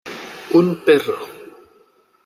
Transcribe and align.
Un 0.59 0.67
perro. 0.85 1.17